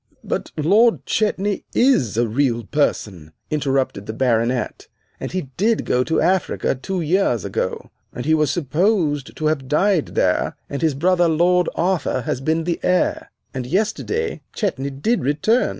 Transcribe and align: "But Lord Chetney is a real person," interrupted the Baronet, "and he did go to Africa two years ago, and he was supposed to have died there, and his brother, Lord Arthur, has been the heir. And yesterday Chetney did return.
"But 0.23 0.49
Lord 0.57 1.05
Chetney 1.05 1.63
is 1.75 2.17
a 2.17 2.27
real 2.27 2.63
person," 2.63 3.33
interrupted 3.51 4.07
the 4.07 4.13
Baronet, 4.13 4.87
"and 5.19 5.31
he 5.31 5.51
did 5.57 5.85
go 5.85 6.03
to 6.05 6.19
Africa 6.19 6.73
two 6.73 7.01
years 7.01 7.45
ago, 7.45 7.91
and 8.11 8.25
he 8.25 8.33
was 8.33 8.49
supposed 8.49 9.35
to 9.37 9.45
have 9.45 9.67
died 9.67 10.15
there, 10.15 10.55
and 10.71 10.81
his 10.81 10.95
brother, 10.95 11.27
Lord 11.27 11.69
Arthur, 11.75 12.21
has 12.21 12.41
been 12.41 12.63
the 12.63 12.79
heir. 12.81 13.29
And 13.53 13.67
yesterday 13.67 14.41
Chetney 14.55 14.89
did 14.89 15.23
return. 15.23 15.69